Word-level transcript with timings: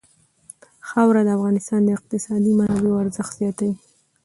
خاوره 0.89 1.21
د 1.25 1.29
افغانستان 1.37 1.79
د 1.83 1.89
اقتصادي 1.97 2.51
منابعو 2.59 3.01
ارزښت 3.03 3.31
زیاتوي. 3.39 3.75